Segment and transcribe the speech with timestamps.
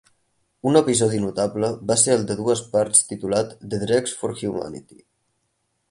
[0.69, 5.03] Un episodi notable va ser el de dues parts titulat "The Dregs of Humanity".